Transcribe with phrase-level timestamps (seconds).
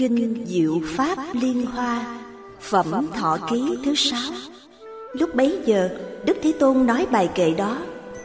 [0.00, 2.04] Kinh Diệu Pháp Liên Hoa
[2.60, 4.32] Phẩm Thọ Ký thứ sáu.
[5.12, 5.88] Lúc bấy giờ
[6.24, 7.78] Đức Thế Tôn nói bài kệ đó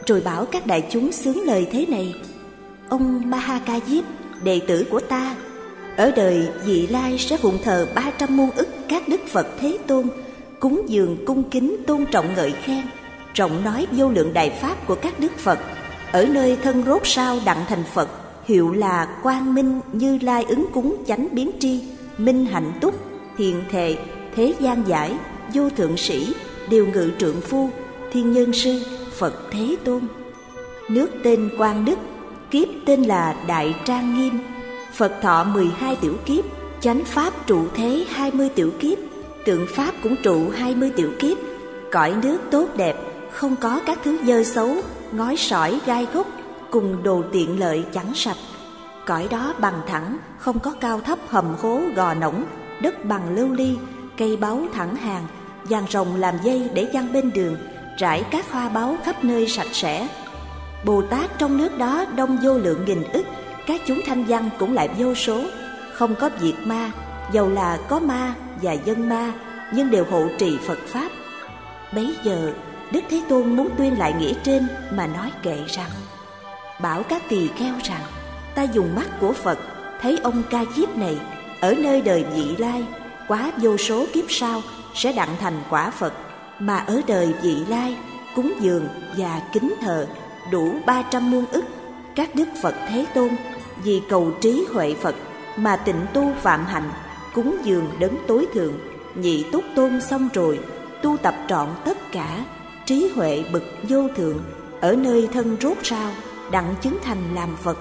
[0.06, 2.14] Rồi bảo các đại chúng xướng lời thế này.
[2.88, 4.04] Ông Maha Diếp
[4.44, 5.36] Đệ tử của ta
[5.96, 9.78] Ở đời vị lai sẽ phụng thờ ba trăm muôn ức các đức Phật Thế
[9.86, 10.06] Tôn
[10.60, 12.82] Cúng dường cung kính tôn trọng ngợi khen
[13.34, 15.58] Trọng nói vô lượng đại pháp của các đức Phật
[16.12, 18.08] Ở nơi thân rốt sao đặng thành Phật
[18.46, 21.80] hiệu là quang minh như lai ứng cúng chánh biến tri,
[22.18, 22.94] minh hạnh túc
[23.36, 23.96] thiện thệ,
[24.36, 25.16] thế gian giải,
[25.54, 26.34] vô thượng sĩ,
[26.68, 27.70] điều ngự trượng phu,
[28.12, 28.80] thiên nhân sư,
[29.18, 30.02] phật thế tôn.
[30.88, 31.98] Nước tên quang đức,
[32.50, 34.38] kiếp tên là đại trang nghiêm.
[34.92, 36.44] Phật thọ 12 tiểu kiếp,
[36.80, 38.98] chánh pháp trụ thế 20 tiểu kiếp,
[39.44, 41.38] tượng pháp cũng trụ 20 tiểu kiếp.
[41.92, 42.96] Cõi nước tốt đẹp,
[43.32, 44.76] không có các thứ dơ xấu,
[45.12, 46.26] ngói sỏi gai gốc
[46.70, 48.36] cùng đồ tiện lợi chẳng sạch.
[49.06, 52.44] Cõi đó bằng thẳng, không có cao thấp hầm hố gò nổng
[52.82, 53.76] đất bằng lưu ly,
[54.16, 55.26] cây báu thẳng hàng
[55.70, 57.56] dàn rồng làm dây để giăng bên đường,
[57.98, 60.08] trải các hoa báu khắp nơi sạch sẽ.
[60.84, 63.24] Bồ tát trong nước đó đông vô lượng nghìn ức,
[63.66, 65.42] các chúng thanh văn cũng lại vô số.
[65.92, 66.90] Không có diệt ma,
[67.32, 69.32] dầu là có ma và dân ma,
[69.72, 71.08] nhưng đều hộ trì phật pháp.
[71.94, 72.52] Bấy giờ,
[72.92, 75.90] đức thế tôn muốn tuyên lại nghĩa trên mà nói kệ rằng
[76.80, 78.02] bảo các tỳ kheo rằng,
[78.54, 79.58] ta dùng mắt của phật,
[80.00, 81.18] thấy ông ca diếp này
[81.60, 82.84] ở nơi đời vị lai,
[83.28, 84.62] quá vô số kiếp sau
[84.94, 86.12] sẽ đặng thành quả phật,
[86.58, 87.96] mà ở đời vị lai,
[88.34, 90.06] cúng dường và kính thờ
[90.50, 91.64] đủ ba trăm muôn ức
[92.16, 93.28] các đức phật thế tôn
[93.84, 95.14] vì cầu trí huệ phật
[95.56, 96.90] mà tịnh tu phạm hạnh,
[97.34, 98.72] cúng dường đấng tối thượng,
[99.14, 100.60] nhị túc tôn xong rồi,
[101.02, 102.44] tu tập trọn tất cả
[102.86, 104.38] trí huệ bực vô thượng
[104.80, 106.10] ở nơi thân rốt rao
[106.50, 107.78] đặng chứng thành làm phật,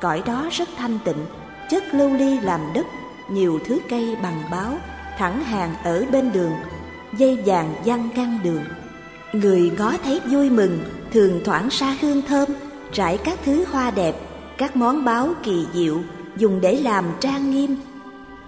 [0.00, 1.26] cõi đó rất thanh tịnh,
[1.70, 2.86] chất lưu ly làm đất,
[3.28, 4.78] nhiều thứ cây bằng báo,
[5.18, 6.52] thẳng hàng ở bên đường,
[7.16, 8.64] dây vàng văng căng đường.
[9.32, 12.48] Người ngó thấy vui mừng, thường thoảng xa hương thơm,
[12.92, 14.14] trải các thứ hoa đẹp,
[14.58, 15.98] các món báo kỳ diệu,
[16.36, 17.76] dùng để làm trang nghiêm.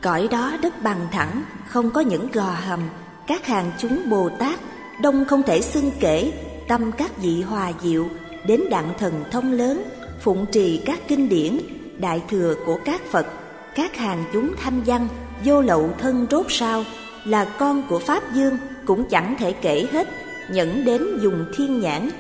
[0.02, 2.81] Cõi đó đất bằng thẳng, không có những gò hầm,
[3.26, 4.60] các hàng chúng bồ tát,
[5.00, 6.32] đông không thể xưng kể,
[6.69, 8.08] tâm các vị hòa diệu
[8.47, 9.82] đến đặng thần thông lớn,
[10.21, 11.59] phụng trì các kinh điển,
[11.99, 13.27] đại thừa của các phật,
[13.75, 15.09] các hàng chúng thanh văn,
[15.44, 16.84] vô lậu thân rốt sao,
[17.25, 18.56] là con của pháp dương
[18.87, 20.09] cũng chẳng thể kể hết,
[20.50, 22.10] nhẫn đến dùng thiên nhãn,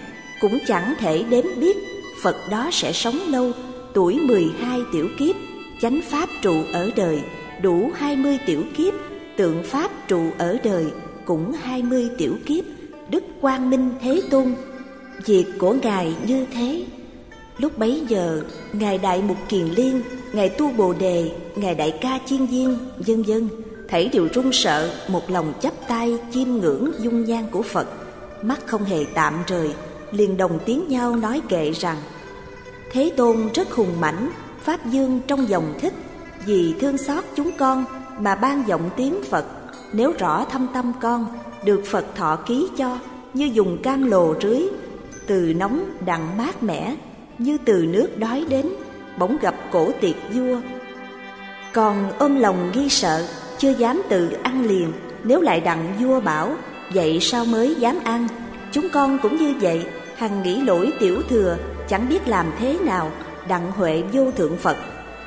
[0.40, 1.76] cũng chẳng thể đếm biết
[2.22, 3.52] phật đó sẽ sống lâu,
[3.94, 5.34] tuổi mười hai tiểu kiếp,
[5.82, 7.20] chánh pháp trụ ở đời,
[7.62, 8.94] đủ hai mươi tiểu kiếp,
[9.36, 10.86] tượng pháp trụ ở đời
[11.24, 12.64] cũng hai mươi tiểu kiếp,
[13.10, 14.54] đức quang minh thế tôn
[15.24, 16.84] việc của ngài như thế.
[17.58, 18.42] Lúc bấy giờ,
[18.72, 20.02] Ngài Đại Mục Kiền Liên,
[20.32, 23.48] Ngài Tu Bồ Đề, Ngài Đại Ca Chiên Viên, vân vân
[23.88, 27.86] thảy đều run sợ, một lòng chắp tay chiêm ngưỡng dung nhan của Phật,
[28.42, 29.70] mắt không hề tạm rời,
[30.12, 31.96] liền đồng tiếng nhau nói kệ rằng
[32.92, 34.30] Thế Tôn rất hùng mãnh,
[34.62, 35.92] Pháp Dương trong dòng thích,
[36.46, 37.84] vì thương xót chúng con
[38.18, 39.44] mà ban giọng tiếng Phật,
[39.92, 41.26] nếu rõ thâm tâm con,
[41.64, 42.98] được Phật thọ ký cho,
[43.34, 44.62] như dùng cam lồ rưới,
[45.26, 46.94] từ nóng đặng mát mẻ,
[47.38, 48.68] như từ nước đói đến
[49.18, 50.60] bỗng gặp cổ tiệc vua.
[51.72, 53.26] Còn ôm lòng ghi sợ
[53.58, 54.92] chưa dám tự ăn liền
[55.24, 56.56] nếu lại đặng vua bảo
[56.94, 58.28] vậy sao mới dám ăn?
[58.72, 59.86] Chúng con cũng như vậy
[60.16, 61.56] hằng nghĩ lỗi tiểu thừa
[61.88, 63.10] chẳng biết làm thế nào
[63.48, 64.76] đặng huệ vô thượng phật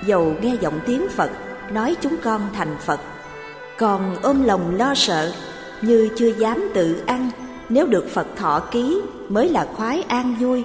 [0.06, 1.32] dầu nghe giọng tiếng phật
[1.72, 3.00] nói chúng con thành phật.
[3.78, 5.34] Còn ôm lòng lo sợ
[5.82, 7.32] như chưa dám tự ăn
[7.70, 10.64] nếu được phật thọ ký mới là khoái an vui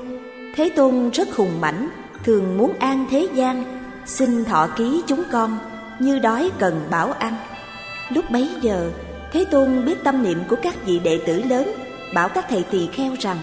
[0.55, 1.89] Thế Tôn rất hùng mãnh,
[2.25, 3.65] thường muốn an thế gian,
[4.07, 5.59] xin thọ ký chúng con,
[5.99, 7.35] như đói cần bảo ăn.
[8.09, 8.91] Lúc bấy giờ,
[9.33, 11.73] Thế Tôn biết tâm niệm của các vị đệ tử lớn,
[12.15, 13.37] bảo các thầy tỳ kheo rằng,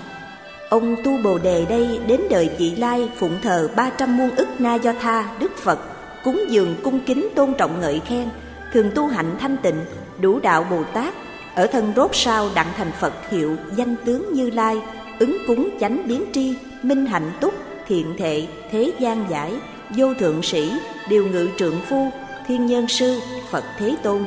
[0.70, 4.48] Ông Tu Bồ Đề đây đến đời vị lai phụng thờ ba trăm muôn ức
[4.60, 5.80] na do tha Đức Phật,
[6.24, 8.30] cúng dường cung kính tôn trọng ngợi khen,
[8.74, 9.86] thường tu hạnh thanh tịnh,
[10.20, 11.14] đủ đạo Bồ Tát,
[11.56, 14.82] ở thân rốt sao đặng thành Phật hiệu danh tướng Như Lai,
[15.20, 17.54] ứng cúng chánh biến tri, minh hạnh túc,
[17.88, 19.54] thiện thệ, thế gian giải,
[19.90, 20.72] vô thượng sĩ,
[21.10, 22.10] điều ngự trượng phu,
[22.48, 24.26] thiên nhân sư, Phật Thế Tôn.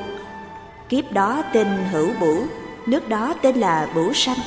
[0.89, 2.47] Kiếp đó tên Hữu Bửu,
[2.87, 4.39] nước đó tên là Bửu Sanh,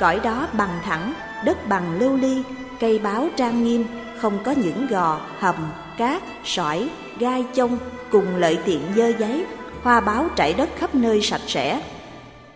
[0.00, 1.12] cõi đó bằng thẳng,
[1.44, 2.42] đất bằng lưu ly,
[2.80, 3.84] cây báo trang nghiêm,
[4.20, 5.54] không có những gò, hầm,
[5.98, 6.88] cát, sỏi,
[7.18, 7.78] gai chông
[8.10, 9.44] cùng lợi tiện dơ giấy,
[9.82, 11.80] hoa báo trải đất khắp nơi sạch sẽ.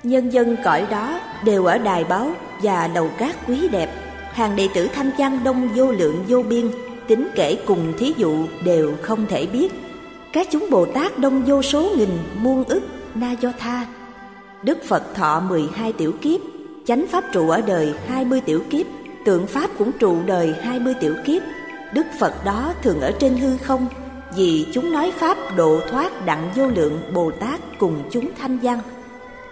[0.02, 2.32] Nhân dân cõi đó đều ở đài báo
[2.62, 3.91] và lầu cát quý đẹp,
[4.32, 6.70] hàng đệ tử thanh văn đông vô lượng vô biên,
[7.08, 9.73] tính kể cùng thí dụ đều không thể biết.
[10.32, 12.82] Các chúng Bồ Tát đông vô số nghìn muôn ức
[13.14, 13.87] na do tha.
[14.62, 16.41] Đức Phật thọ 12 tiểu kiếp,
[16.87, 18.87] chánh pháp trụ ở đời 20 tiểu kiếp,
[19.25, 21.43] tượng pháp cũng trụ đời 20 tiểu kiếp.
[21.93, 23.87] Đức Phật đó thường ở trên hư không,
[24.37, 28.79] vì chúng nói pháp độ thoát đặng vô lượng Bồ Tát cùng chúng thanh văn.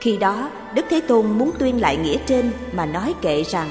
[0.01, 3.71] Khi đó, Đức Thế Tôn muốn tuyên lại nghĩa trên mà nói kệ rằng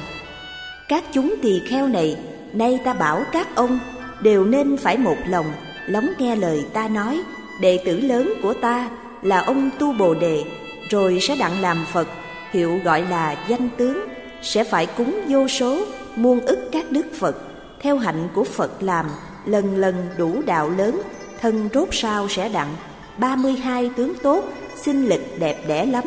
[0.88, 2.18] Các chúng tỳ kheo này,
[2.54, 3.80] nay ta bảo các ông
[4.22, 5.46] đều nên phải một lòng
[5.88, 7.22] lắng nghe lời ta nói.
[7.62, 8.90] Đệ tử lớn của ta
[9.22, 10.44] là ông tu bồ đề
[10.90, 12.08] rồi sẽ đặng làm phật
[12.52, 14.08] hiệu gọi là danh tướng
[14.42, 15.86] sẽ phải cúng vô số
[16.16, 17.36] muôn ức các đức phật
[17.80, 19.06] theo hạnh của phật làm
[19.46, 21.02] lần lần đủ đạo lớn
[21.42, 22.76] thân rốt sao sẽ đặng
[23.18, 24.44] ba mươi hai tướng tốt
[24.84, 26.04] sinh lịch đẹp đẽ lắm,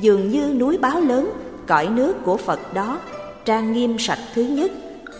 [0.00, 1.30] dường như núi báo lớn,
[1.66, 3.00] cõi nước của phật đó,
[3.44, 4.70] trang nghiêm sạch thứ nhất.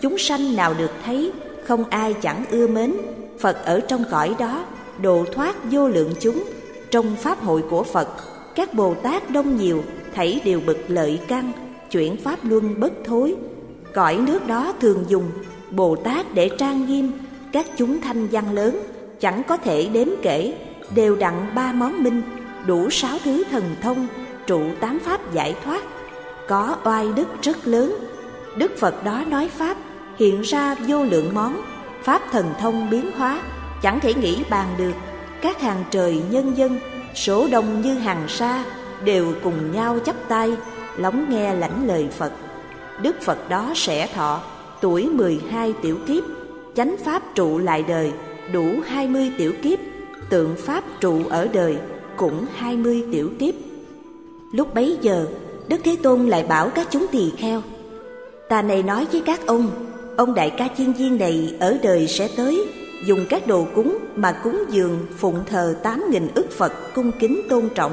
[0.00, 1.32] Chúng sanh nào được thấy,
[1.64, 2.94] không ai chẳng ưa mến.
[3.38, 4.64] Phật ở trong cõi đó
[5.02, 6.44] độ thoát vô lượng chúng.
[6.90, 8.08] Trong pháp hội của Phật,
[8.54, 9.82] các Bồ Tát đông nhiều
[10.14, 11.52] thảy đều bực lợi căn,
[11.90, 13.34] chuyển pháp luân bất thối.
[13.94, 15.24] Cõi nước đó thường dùng,
[15.70, 17.12] Bồ Tát để trang nghiêm,
[17.52, 18.80] các chúng thanh văn lớn,
[19.20, 20.54] chẳng có thể đếm kể,
[20.94, 22.22] đều đặn ba món minh
[22.66, 24.06] đủ sáu thứ thần thông,
[24.46, 25.82] trụ tám pháp giải thoát.
[26.48, 27.96] Có oai đức rất lớn.
[28.56, 29.76] Đức phật đó nói pháp,
[30.18, 31.62] hiện ra vô lượng món.
[32.02, 33.40] Pháp thần thông biến hóa,
[33.82, 34.92] chẳng thể nghĩ bàn được.
[35.40, 36.78] Các hàng trời nhân dân,
[37.14, 38.64] số đông như hàng sa,
[39.04, 40.56] đều cùng nhau chắp tay,
[40.96, 42.32] lắng nghe lãnh lời phật.
[43.02, 44.40] Đức phật đó sẽ thọ,
[44.80, 46.24] tuổi mười hai tiểu kiếp.
[46.76, 48.12] Chánh pháp trụ lại đời,
[48.52, 49.78] đủ hai mươi tiểu kiếp.
[50.30, 51.76] Tượng pháp trụ ở đời
[52.18, 53.54] cũng hai mươi tiểu kiếp
[54.52, 55.26] lúc bấy giờ
[55.68, 57.62] đức thế tôn lại bảo các chúng tỳ kheo
[58.48, 59.70] ta này nói với các ông
[60.16, 62.68] ông đại ca chiên viên này ở đời sẽ tới
[63.04, 67.40] dùng các đồ cúng mà cúng dường phụng thờ tám nghìn ức Phật cung kính
[67.48, 67.92] tôn trọng.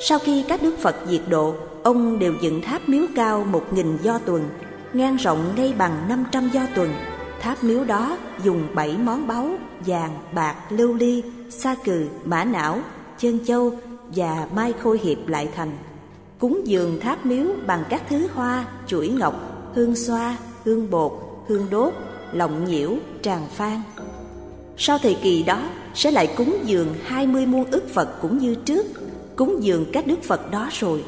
[0.00, 3.96] Sau khi các đức Phật diệt độ, ông đều dựng tháp miếu cao một nghìn
[4.02, 4.48] do tuần,
[4.92, 6.90] ngang rộng ngay bằng năm trăm do tuần.
[7.40, 9.50] Tháp miếu đó dùng bảy món báu
[9.86, 12.78] vàng, bạc, lưu ly, sa cừ, mã não,
[13.24, 13.72] chân châu
[14.14, 15.70] và mai khôi hiệp lại thành.
[16.38, 19.34] Cúng dường tháp miếu bằng các thứ hoa, chuỗi ngọc,
[19.74, 21.12] hương xoa, hương bột,
[21.48, 21.92] hương đốt,
[22.32, 22.90] lọng nhiễu,
[23.22, 23.80] tràng phan.
[24.76, 28.54] Sau thời kỳ đó sẽ lại cúng dường hai mươi muôn ức Phật cũng như
[28.54, 28.86] trước,
[29.36, 31.04] cúng dường các đức Phật đó rồi.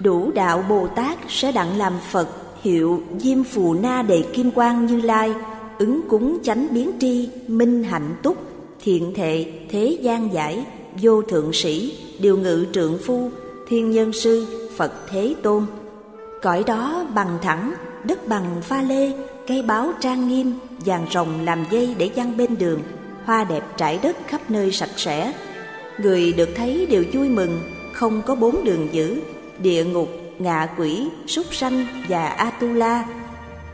[0.00, 2.28] Đủ đạo Bồ Tát sẽ đặng làm Phật
[2.62, 5.34] hiệu Diêm Phù Na Đề Kim Quang Như Lai,
[5.78, 8.36] ứng cúng chánh biến tri, minh hạnh túc,
[8.80, 10.64] thiện thệ, thế gian giải,
[11.02, 13.30] vô thượng sĩ, điều ngự trượng phu,
[13.68, 14.46] thiên nhân sư,
[14.76, 15.66] Phật Thế Tôn.
[16.42, 17.74] Cõi đó bằng thẳng,
[18.04, 19.12] đất bằng pha lê,
[19.46, 20.52] cây báo trang nghiêm,
[20.84, 22.80] vàng rồng làm dây để giăng bên đường,
[23.24, 25.32] hoa đẹp trải đất khắp nơi sạch sẽ.
[25.98, 27.60] Người được thấy đều vui mừng,
[27.92, 29.20] không có bốn đường dữ,
[29.62, 33.08] địa ngục, ngạ quỷ, súc sanh và Atula.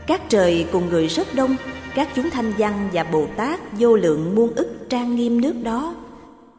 [0.07, 1.55] Các trời cùng người rất đông,
[1.95, 5.95] các chúng thanh văn và Bồ Tát vô lượng muôn ức trang nghiêm nước đó.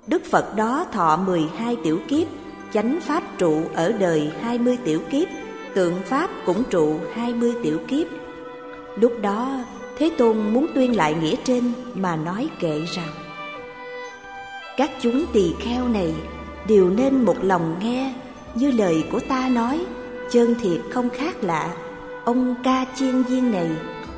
[0.07, 2.27] Đức Phật đó thọ mười hai tiểu kiếp,
[2.73, 5.29] chánh pháp trụ ở đời hai mươi tiểu kiếp,
[5.75, 8.07] tượng pháp cũng trụ hai mươi tiểu kiếp.
[9.01, 9.65] Lúc đó
[9.99, 13.09] Thế Tôn muốn tuyên lại nghĩa trên mà nói kệ rằng
[14.77, 16.15] Các chúng tỳ kheo này
[16.69, 18.15] đều nên một lòng nghe
[18.55, 19.87] Như lời của ta nói
[20.31, 21.75] Chân thiệt không khác lạ
[22.25, 23.71] Ông ca chiên viên này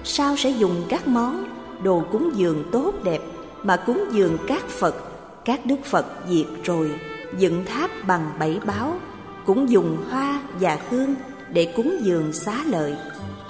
[0.05, 1.45] Sao sẽ dùng các món
[1.83, 3.21] Đồ cúng dường tốt đẹp
[3.63, 4.95] Mà cúng dường các Phật
[5.49, 6.91] các Đức Phật diệt rồi
[7.39, 8.99] Dựng tháp bằng bảy báo
[9.47, 11.15] Cũng dùng hoa và hương
[11.53, 12.97] Để cúng dường xá lợi.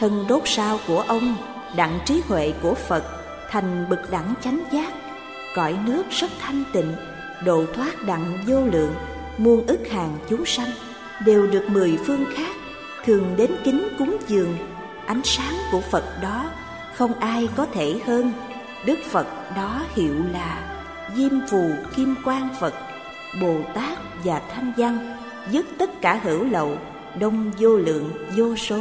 [0.00, 1.37] Thân đốt sao của ông
[1.76, 3.05] đặng trí huệ của Phật
[3.50, 4.93] thành bực đẳng chánh giác,
[5.57, 6.95] cõi nước rất thanh tịnh,
[7.45, 8.95] độ thoát đặng vô lượng,
[9.38, 10.71] muôn ức hàng chúng sanh
[11.25, 12.57] đều được mười phương khác
[13.05, 14.57] thường đến kính cúng dường.
[15.07, 16.50] Ánh sáng của Phật đó
[16.95, 18.33] không ai có thể hơn.
[18.87, 19.26] Đức Phật
[19.57, 20.77] đó hiệu là
[21.17, 22.75] Diêm Phù Kim Quang Phật
[23.41, 25.17] Bồ Tát và Thanh Văn
[25.50, 26.79] dứt tất cả hữu lậu
[27.21, 28.79] đông vô lượng vô số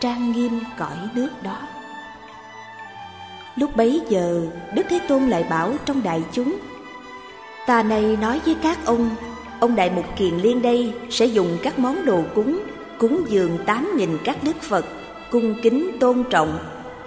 [0.00, 1.58] trang nghiêm cõi nước đó
[3.56, 4.40] Lúc bấy giờ
[4.74, 6.58] Đức Thế Tôn lại bảo trong đại chúng
[7.66, 9.10] Ta này nói với các ông,
[9.60, 12.60] ông Đại Mục Kiền Liên đây sẽ dùng các món đồ cúng,
[12.98, 14.84] cúng dường tám nghìn các đức Phật,
[15.30, 16.58] cung kính tôn trọng.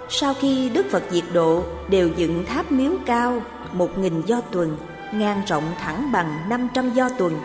[0.10, 3.42] Sau khi Đức Phật diệt độ đều dựng tháp miếu cao
[3.74, 4.78] một nghìn do tuần,
[5.14, 7.40] ngang rộng thẳng bằng năm trăm do tuần,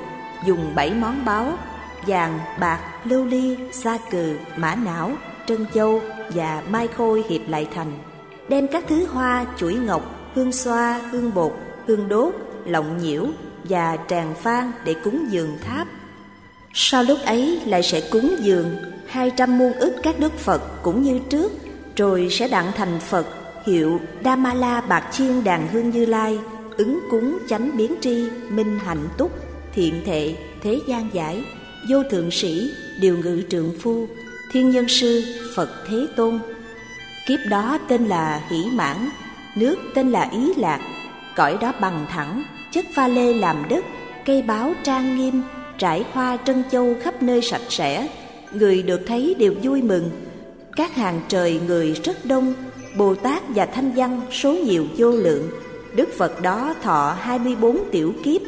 [0.47, 1.52] dùng bảy món báo
[2.07, 5.12] vàng, bạc, lưu ly, sa cừ, mã não,
[5.47, 6.00] trân châu
[6.35, 7.92] và mai khôi hiệp lại thành.
[8.49, 11.52] Đem các thứ hoa, chuỗi ngọc, hương xoa, hương bột,
[11.87, 13.26] hương đốt, lọng nhiễu
[13.64, 15.87] và tràng phan để cúng dường tháp.
[16.73, 18.76] Sau lúc ấy lại sẽ cúng dường
[19.07, 21.52] hai trăm muôn ức các đức Phật cũng như trước,
[21.96, 23.26] rồi sẽ đặng thành Phật
[23.66, 26.38] hiệu Damala Bạc Chiên Đàn Hương Như Lai,
[26.76, 29.32] ứng cúng chánh biến tri, minh hạnh túc,
[29.75, 31.44] thiện thệ, thế gian giải,
[31.90, 32.70] vô thượng sĩ,
[33.00, 34.06] điều ngự trượng phu,
[34.52, 35.25] thiên nhân sư,
[35.56, 36.38] Phật Thế Tôn.
[37.26, 38.96] Kiếp đó tên là Hỷ Mãn,
[39.56, 40.80] nước tên là Ý Lạc,
[41.37, 43.84] cõi đó bằng thẳng, chất pha lê làm đất,
[44.25, 45.42] cây báo trang nghiêm,
[45.78, 48.08] trải hoa trân châu khắp nơi sạch sẽ,
[48.52, 50.11] người được thấy đều vui mừng.
[50.76, 52.54] Các hàng trời người rất đông,
[52.96, 55.50] Bồ Tát và Thanh Văn số nhiều vô lượng.
[55.94, 58.40] Đức Phật đó thọ 24 tiểu kiếp,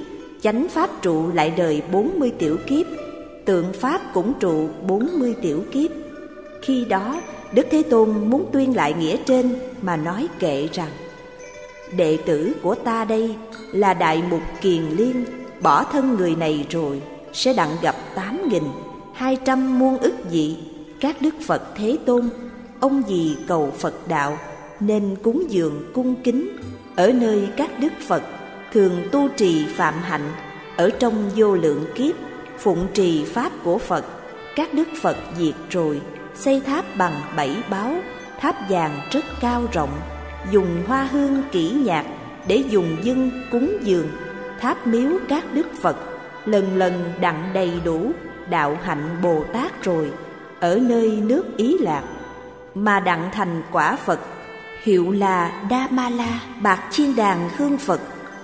[0.42, 2.86] chánh pháp trụ lại đời 40 tiểu kiếp,
[3.44, 5.90] tượng pháp cũng trụ 40 tiểu kiếp.
[6.62, 7.20] Khi đó,
[7.52, 10.90] Đức Thế Tôn muốn tuyên lại nghĩa trên mà nói kệ rằng
[11.96, 13.34] Đệ tử của ta đây
[13.72, 15.24] là Đại Mục Kiền Liên
[15.60, 17.02] Bỏ thân người này rồi
[17.32, 18.62] sẽ đặng gặp tám nghìn
[19.14, 20.56] hai trăm muôn ức vị
[21.00, 22.28] các Đức Phật Thế Tôn,
[22.80, 24.38] Ông gì cầu Phật đạo
[24.80, 26.56] Nên cúng dường cung kính.
[26.96, 28.22] Ở nơi các Đức Phật
[28.72, 30.32] Thường tu trì phạm hạnh,
[30.76, 32.14] Ở trong vô lượng kiếp,
[32.58, 34.04] Phụng trì Pháp của Phật,
[34.56, 36.00] Các Đức Phật diệt rồi,
[36.34, 37.94] Xây tháp bằng bảy báo,
[38.40, 40.00] Tháp vàng rất cao rộng,
[40.50, 42.06] dùng hoa hương kỹ nhạc
[42.48, 44.08] để dùng dân cúng dường.
[44.60, 45.96] Tháp miếu các đức phật
[46.44, 48.12] lần lần đặng đầy đủ
[48.50, 50.10] đạo hạnh bồ tát rồi
[50.61, 52.02] ở nơi nước ý lạc,
[52.75, 54.20] mà đặng thành quả phật,
[54.82, 58.00] hiệu là đa ma la bạc chiên đàn hương phật,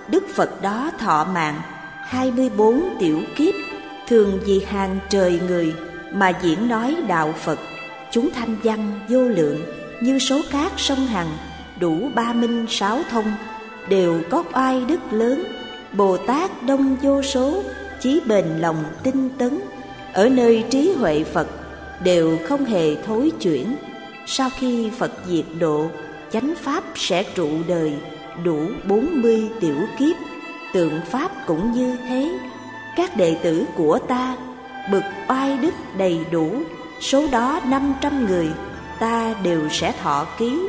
[0.07, 1.61] đức phật đó thọ mạng,
[2.05, 3.53] hai mươi bốn tiểu kiếp,
[4.07, 5.73] thường vì hàng trời người
[6.13, 7.59] mà diễn nói đạo phật.
[8.11, 9.65] Chúng thanh văn vô lượng,
[10.01, 11.29] như số cát sông hằng,
[11.79, 13.33] đủ ba minh sáu thông,
[13.89, 15.43] đều có oai đức lớn.
[15.93, 17.63] Bồ tát đông vô số,
[17.99, 19.59] chí bền lòng tinh tấn,
[20.13, 21.47] ở nơi trí huệ phật
[22.03, 23.75] đều không hề thối chuyển.
[24.25, 25.87] Sau khi phật diệt độ
[26.31, 27.93] chánh pháp sẽ trụ đời
[28.43, 30.15] đủ bốn mươi tiểu kiếp.
[30.73, 32.39] Tượng pháp cũng như thế.
[32.95, 34.37] Các đệ tử của ta
[34.91, 36.61] bực oai đức đầy đủ.
[36.99, 38.47] Số đó năm trăm người
[38.99, 40.59] ta đều sẽ thọ ký.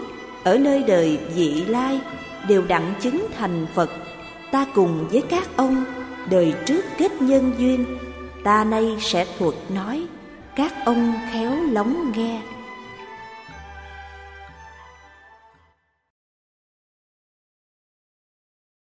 [0.44, 2.00] Ở nơi đời vị lai
[2.48, 3.90] đều đặng chứng thành Phật.
[4.50, 5.84] Ta cùng với các ông
[6.30, 7.84] đời trước kết nhân duyên,
[8.44, 10.06] ta nay sẽ thuật nói,
[10.54, 12.40] các ông khéo lóng nghe.